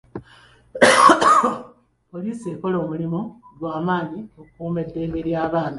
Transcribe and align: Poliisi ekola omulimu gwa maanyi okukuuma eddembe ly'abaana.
Poliisi 2.11 2.47
ekola 2.53 2.77
omulimu 2.83 3.21
gwa 3.57 3.75
maanyi 3.87 4.21
okukuuma 4.41 4.79
eddembe 4.85 5.19
ly'abaana. 5.27 5.69